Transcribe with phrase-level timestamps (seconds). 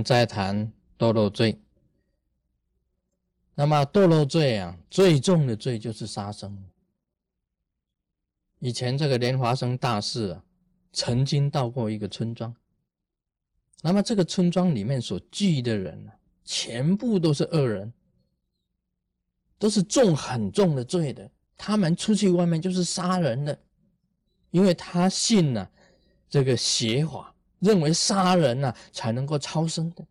[0.00, 1.60] 们再谈堕落罪。
[3.54, 6.64] 那么堕落罪啊，最重的罪就是杀生。
[8.60, 10.42] 以前这个莲华生大士啊，
[10.92, 12.54] 曾经到过一个村庄。
[13.82, 17.92] 那么这个村庄里面所聚的人啊，全部都是恶人，
[19.58, 21.30] 都是重很重的罪的。
[21.58, 23.58] 他们出去外面就是杀人的，
[24.50, 25.70] 因为他信了
[26.30, 30.04] 这个邪法，认为杀人呢才能够超生的。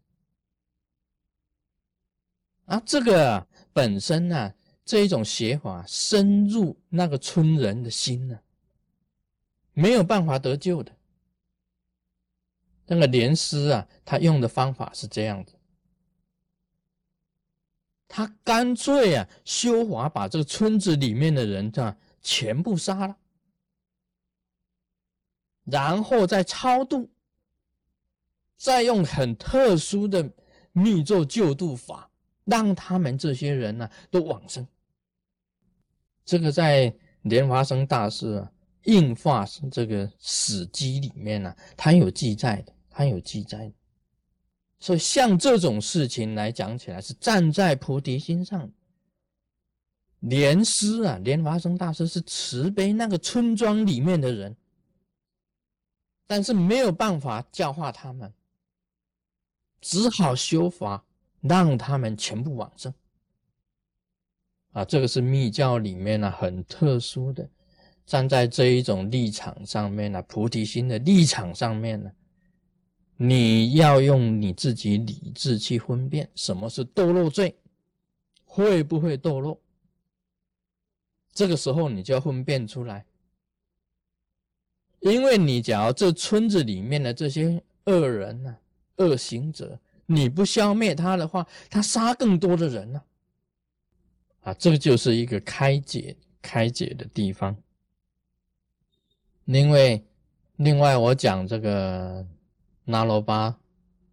[2.66, 4.54] 啊，这个本身呢。
[4.86, 8.40] 这一种邪法深入那个村人的心呢，
[9.72, 10.92] 没有办法得救的。
[12.88, 15.54] 那个莲师啊，他用的方法是这样子，
[18.08, 23.16] 他干脆啊修法，把这个村子里面的人啊全部杀了，
[25.66, 27.08] 然后再超度，
[28.60, 30.30] 再用很特殊的
[30.74, 32.12] 密咒救度法，
[32.44, 34.68] 让他们这些人呢都往生。
[36.26, 38.52] 这个在莲华生大师啊
[38.84, 43.74] 印化这个史记里面呢，他有记载的，他有记载的。
[44.82, 48.70] 所以像这种事情来讲起来，是站在菩提心上。
[50.20, 54.54] 莲师啊，莲华生大师是慈悲那个村庄里面的人，
[56.28, 58.34] 但是没有办法教化他们，
[59.82, 61.06] 只好修法
[61.42, 62.94] 让他们全部往生。
[64.72, 67.50] 啊，这个是密教里面呢很特殊的，
[68.06, 72.12] 站在这一种立场上面呢，菩提心的立场上面呢，
[73.18, 77.58] 你要用你自己理智去分辨什么是堕落罪，
[78.46, 79.60] 会不会堕落？
[81.34, 83.06] 这个时候你就要分辨出来，
[85.00, 88.58] 因为你假如这村子里面的这些恶人呢、
[89.00, 93.02] 恶行者，你不消灭他的话，他杀更多的人呢。
[94.42, 97.58] 啊，这个就是一个开解、开解的地方。
[99.46, 100.06] 因为
[100.58, 102.26] 另外我讲这个
[102.86, 103.60] 那罗巴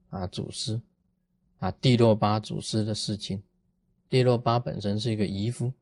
[0.09, 0.81] 啊祖师
[1.59, 3.43] 啊蒂洛巴祖师的事情，
[4.09, 5.73] 蒂洛巴本身是一个渔夫，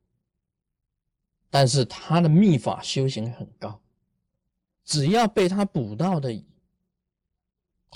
[1.50, 3.81] 但是他的秘法修行很高，
[4.84, 6.32] 只要被他捕到的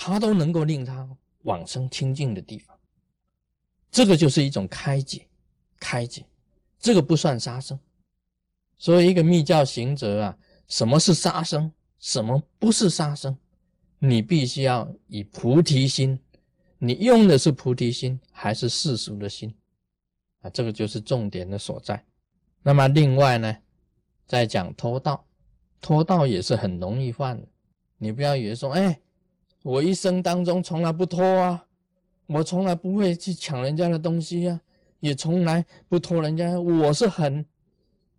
[0.00, 1.08] 他都能够令他
[1.42, 2.78] 往生清净的地方。
[3.90, 5.26] 这个就是一种开解，
[5.80, 6.24] 开解。
[6.78, 7.76] 这个不算杀生，
[8.78, 10.38] 所以一个密教行者啊，
[10.68, 13.36] 什么是杀生，什么不是杀生，
[13.98, 16.16] 你必须要以菩提心，
[16.78, 19.52] 你用的是菩提心还是世俗的心
[20.42, 20.50] 啊？
[20.50, 22.04] 这个就是重点的所在。
[22.62, 23.56] 那么另外呢，
[24.26, 25.26] 再讲偷盗，
[25.80, 27.48] 偷盗也是很容易犯的。
[27.96, 29.00] 你不要以为说，哎，
[29.62, 31.66] 我一生当中从来不偷啊，
[32.26, 34.60] 我从来不会去抢人家的东西呀。
[35.00, 37.46] 也从来不偷人家，我是很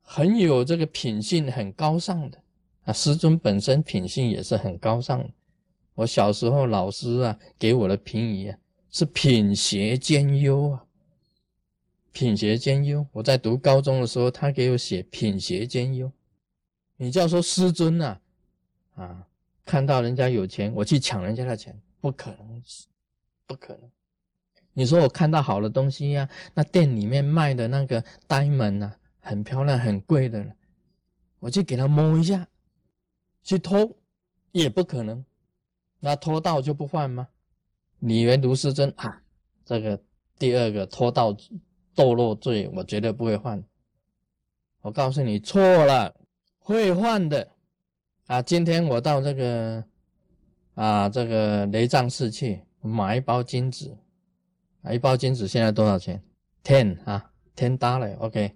[0.02, 2.38] 很有这个品性，很高尚的
[2.86, 2.94] 啊。
[2.94, 5.30] 师尊本身品性也是很高尚。
[5.94, 8.58] 我小时候老师啊给我的评语啊
[8.90, 10.86] 是品学兼优啊，
[12.14, 13.06] 品学兼优。
[13.12, 16.10] 我在读高中的时候，他给我写品学兼优。
[16.96, 18.18] 你叫说师尊呐
[18.96, 19.28] 啊，
[19.70, 22.64] 看到人家有钱，我去抢人家的钱，不可能，
[23.46, 23.88] 不可能。
[24.74, 30.44] 你说我看到好的东西呀，那店里面卖的那个呆门呐，很漂亮、很贵的，
[31.38, 32.48] 我去给他摸一下，
[33.44, 33.96] 去偷
[34.54, 35.24] 也不可能，
[36.00, 37.28] 那偷盗就不犯吗？
[38.00, 39.22] 你以为卢世珍啊，
[39.64, 40.02] 这个
[40.40, 41.32] 第二个偷盗
[41.96, 43.64] 堕落罪，我绝对不会犯。
[44.82, 46.16] 我告诉你错了，
[46.58, 47.52] 会犯的
[48.30, 48.40] 啊！
[48.44, 49.84] 今天我到这个
[50.76, 53.98] 啊这个雷藏寺去买一包金子。
[54.84, 56.22] 啊，一包金子现在多少钱
[56.64, 58.16] ？ten 啊，ten dollar。
[58.20, 58.54] OK，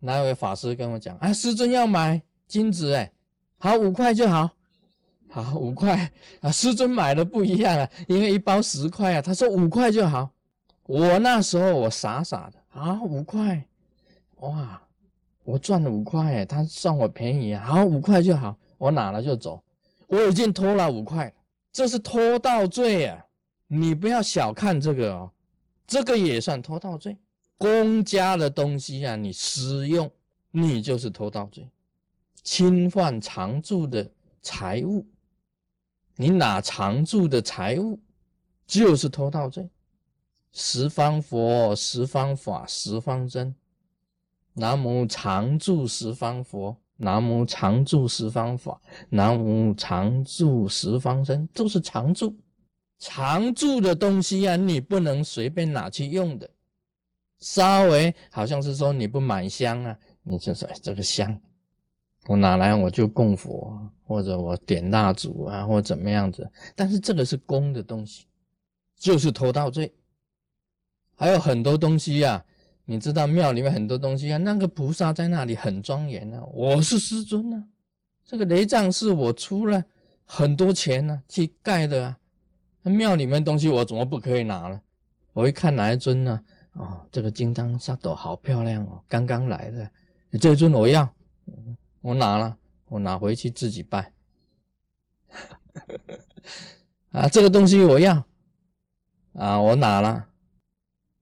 [0.00, 3.12] 那位法师跟我讲，啊，师尊要买金子，哎，
[3.58, 4.50] 好，五块就好，
[5.28, 6.10] 好，五块
[6.40, 6.50] 啊。
[6.50, 10.28] 师尊买的不一样啊，因为一包十块啊，他说五块就好。
[10.86, 13.64] 我那时候我傻傻的啊，五块，
[14.38, 14.82] 哇，
[15.44, 19.62] 我赚了五块，他算我便宜啊，好，五块就好，我拿了就走。
[20.08, 21.32] 我已经偷了五块，
[21.70, 23.22] 这是偷盗罪啊。
[23.66, 25.30] 你不要小看这个哦，
[25.86, 27.14] 这个也算偷盗罪。
[27.58, 30.10] 公家的东西啊，你私用，
[30.50, 31.68] 你就是偷盗罪。
[32.42, 34.10] 侵犯常住的
[34.40, 35.06] 财物，
[36.16, 38.00] 你拿常住的财物，
[38.66, 39.68] 就是偷盗罪。
[40.52, 43.54] 十方佛，十方法，十方真。
[44.54, 52.36] 南无常住十方佛，南无常住十方法，南无常住十方身，都是常住。
[52.98, 56.48] 常住的东西啊，你不能随便拿去用的。
[57.38, 61.40] 稍微好像是说你不买香啊，你就说这个香，
[62.26, 66.46] 我拿来我就供佛，或者我点蜡烛啊，或怎么样子。
[66.76, 68.26] 但是这个是公的东西，
[68.98, 69.90] 就是偷盗罪。
[71.16, 72.44] 还有很多东西呀，
[72.84, 77.64] 你知道庙里面很多东西啊，那个菩萨在那里很庄严啊，我是师尊啊，
[78.24, 79.84] 这个雷藏是我出了
[80.24, 82.18] 很多钱呢去盖的啊。
[82.82, 84.80] 庙里面东西我怎么不可以拿呢？
[85.32, 86.42] 我一看哪一尊呢？
[86.72, 89.90] 哦，这个金刚萨埵好漂亮哦，刚刚来的，
[90.40, 91.12] 这尊我要，
[92.00, 92.56] 我拿了，
[92.86, 94.12] 我拿回去自己拜。
[97.10, 98.24] 啊，这个东西我要，
[99.34, 100.28] 啊，我拿了，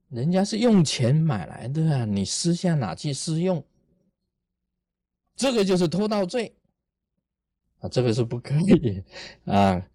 [0.09, 3.63] 人家是用钱买来的啊，你私下拿去私用，
[5.35, 6.53] 这个就是偷盗罪，
[7.79, 9.03] 啊，这个是不可以
[9.45, 9.85] 啊。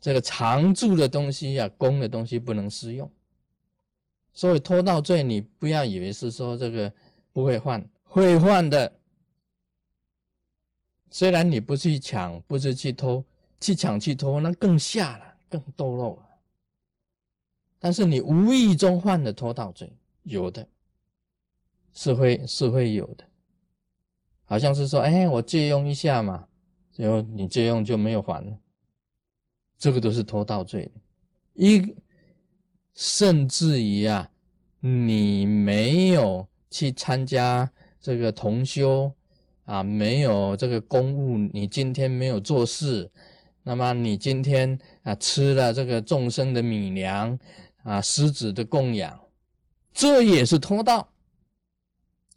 [0.00, 3.10] 这个常住的东西呀，公的东西不能私用，
[4.34, 6.92] 所以偷盗罪，你不要以为是说这个
[7.32, 8.92] 不会换，会换的。
[11.10, 13.24] 虽然你不去抢，不是去偷，
[13.60, 16.23] 去抢去偷，那更下了，更堕落了。
[17.84, 19.92] 但是你无意中犯的偷盗罪，
[20.22, 20.66] 有的
[21.92, 23.24] 是会是会有的，
[24.46, 26.48] 好像是说，哎，我借用一下嘛，
[26.96, 28.58] 然后你借用就没有还了。
[29.76, 30.90] 这个都是偷盗罪，
[31.52, 31.94] 一
[32.94, 34.30] 甚至于啊，
[34.80, 37.70] 你没有去参加
[38.00, 39.12] 这个同修
[39.66, 43.10] 啊，没有这个公务，你今天没有做事，
[43.62, 47.38] 那么你今天啊吃了这个众生的米粮
[47.84, 49.18] 啊，施子的供养，
[49.92, 51.08] 这也是通道。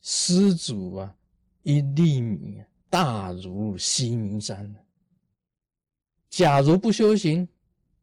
[0.03, 1.15] 施主啊，
[1.63, 4.75] 一粒米大如西明山。
[6.29, 7.47] 假如不修行，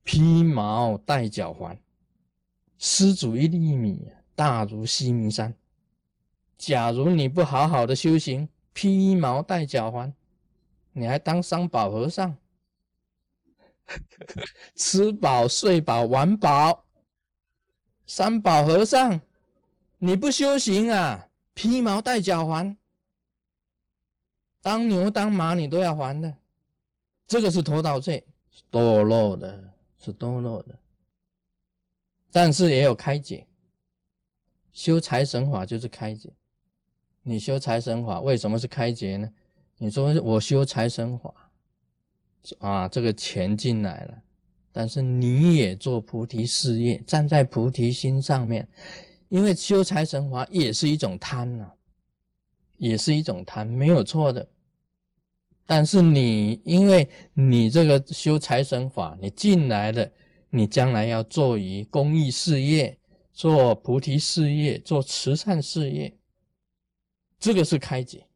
[0.02, 1.79] 披毛戴脚环，
[2.79, 5.55] 施主一粒米大如西明山。
[6.58, 10.12] 假如你不好好的修行，披毛戴脚环，
[10.93, 12.37] 你还当三宝和尚，
[14.76, 16.83] 吃饱睡饱玩饱，
[18.06, 19.21] 三宝和尚，
[19.99, 22.77] 你不修行啊，披毛戴脚还，
[24.61, 26.37] 当牛当马你都要还的。
[27.27, 28.27] 这个是头道罪，
[28.71, 30.79] 堕落的，是堕落的。
[32.31, 33.47] 但是也有开解，
[34.73, 36.31] 修财神法就是开解。
[37.23, 39.33] 你修财神法为什么是开解呢？
[39.79, 41.35] 你说我修财神法，
[42.59, 44.23] 啊，这个钱进来了，
[44.76, 48.67] 但是你也做菩提事业，站在菩提心上面，
[49.29, 51.71] 因为修财神法也是一种贪呐，
[52.76, 54.44] 也是一种贪，没有错的。
[55.65, 60.11] 但是你，因为你这个修财神法，你进来了，
[60.50, 62.99] 你将来要做于公益事业，
[63.32, 66.12] 做菩提事业，做慈善事业，
[67.38, 68.27] 这个是开解。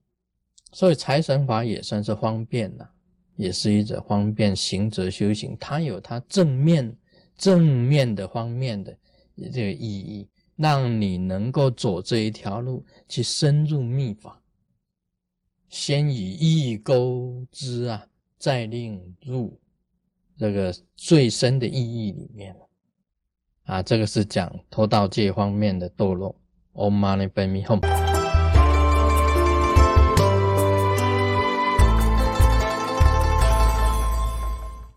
[0.72, 2.90] 所以财神法也算是方便了，
[3.38, 6.92] 也是一种方便行者修行，它有它正面、
[7.36, 8.98] 正面的方面的
[9.52, 14.42] 这个意义，让你能够走这一条路，去深入密法。
[15.68, 18.04] 先以意钩之啊，
[18.38, 19.56] 再令入
[20.36, 22.56] 这个最深的意义里面
[23.62, 26.34] 啊，这个是讲偷盗戒方面的堕落。
[26.72, 28.07] Om Mani Padme Hum。